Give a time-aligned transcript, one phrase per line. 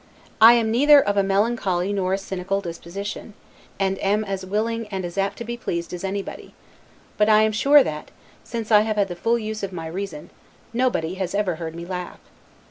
[0.41, 3.35] I am neither of a melancholy nor a cynical disposition,
[3.79, 6.55] and am as willing and as apt to be pleased as anybody;
[7.17, 8.09] but I am sure that,
[8.43, 10.31] since I have had the full use of my reason,
[10.73, 12.17] nobody has ever heard me laugh.